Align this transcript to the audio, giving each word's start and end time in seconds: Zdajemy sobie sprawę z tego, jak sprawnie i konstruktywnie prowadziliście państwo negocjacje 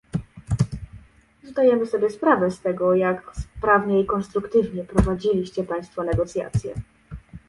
Zdajemy 1.43 1.85
sobie 1.85 2.09
sprawę 2.09 2.51
z 2.51 2.61
tego, 2.61 2.95
jak 2.95 3.33
sprawnie 3.37 4.01
i 4.01 4.05
konstruktywnie 4.05 4.83
prowadziliście 4.83 5.63
państwo 5.63 6.03
negocjacje 6.03 6.73